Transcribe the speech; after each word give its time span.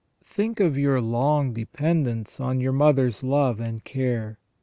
Think 0.25 0.59
of 0.59 0.79
your 0.79 0.99
long 0.99 1.53
dependence 1.53 2.39
on 2.39 2.59
your 2.59 2.71
mother's 2.71 3.21
love 3.21 3.59
and 3.59 3.83
care. 3.83 4.39